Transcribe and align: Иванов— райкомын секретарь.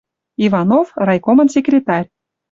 Иванов— 0.45 0.87
райкомын 1.05 1.47
секретарь. 1.55 2.09